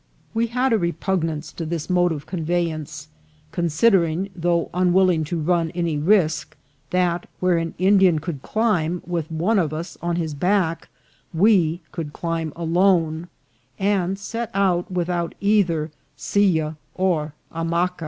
We 0.33 0.47
had 0.47 0.73
a 0.73 0.79
repugnance 0.79 1.51
to 1.51 1.63
this 1.63 1.87
mode 1.87 2.11
of 2.11 2.25
conveyance, 2.25 3.09
consid 3.53 3.91
ering, 3.93 4.31
though 4.35 4.71
unwilling 4.73 5.23
to 5.25 5.39
run 5.39 5.69
any 5.75 5.95
risk, 5.95 6.57
that 6.89 7.29
where 7.39 7.59
an 7.59 7.75
Indian 7.77 8.17
could 8.17 8.41
climb 8.41 9.03
with 9.05 9.29
one 9.31 9.59
of 9.59 9.73
us 9.75 9.99
on 10.01 10.15
his 10.15 10.33
back 10.33 10.89
we 11.35 11.81
could 11.91 12.13
climb 12.13 12.51
alone, 12.55 13.27
and 13.77 14.17
set 14.17 14.49
out 14.55 14.89
without 14.89 15.35
either 15.39 15.91
silla 16.17 16.77
or 16.95 17.35
hammaca. 17.53 17.99